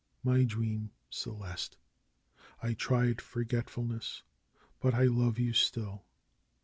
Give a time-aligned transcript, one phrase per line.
[0.23, 0.89] My dream!
[1.11, 1.77] Celeste!
[2.63, 4.23] I tried forgetfulness;
[4.79, 6.05] but I love you, still.